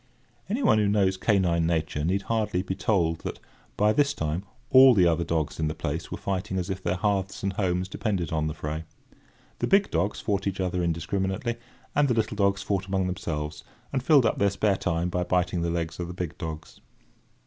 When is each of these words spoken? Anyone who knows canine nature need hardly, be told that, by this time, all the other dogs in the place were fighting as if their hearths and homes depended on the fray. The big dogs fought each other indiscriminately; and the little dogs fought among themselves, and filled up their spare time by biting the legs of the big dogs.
Anyone 0.49 0.79
who 0.79 0.87
knows 0.87 1.15
canine 1.15 1.67
nature 1.67 2.03
need 2.03 2.23
hardly, 2.23 2.63
be 2.63 2.73
told 2.73 3.19
that, 3.19 3.39
by 3.77 3.93
this 3.93 4.15
time, 4.15 4.43
all 4.71 4.95
the 4.95 5.05
other 5.05 5.23
dogs 5.23 5.59
in 5.59 5.67
the 5.67 5.75
place 5.75 6.09
were 6.11 6.17
fighting 6.17 6.57
as 6.57 6.71
if 6.71 6.81
their 6.81 6.95
hearths 6.95 7.43
and 7.43 7.53
homes 7.53 7.87
depended 7.87 8.31
on 8.31 8.47
the 8.47 8.55
fray. 8.55 8.83
The 9.59 9.67
big 9.67 9.91
dogs 9.91 10.19
fought 10.19 10.47
each 10.47 10.59
other 10.59 10.81
indiscriminately; 10.81 11.57
and 11.93 12.07
the 12.07 12.15
little 12.15 12.33
dogs 12.35 12.63
fought 12.63 12.87
among 12.87 13.05
themselves, 13.05 13.63
and 13.93 14.01
filled 14.01 14.25
up 14.25 14.39
their 14.39 14.49
spare 14.49 14.77
time 14.77 15.09
by 15.09 15.23
biting 15.23 15.61
the 15.61 15.69
legs 15.69 15.99
of 15.99 16.07
the 16.07 16.15
big 16.15 16.35
dogs. 16.39 16.81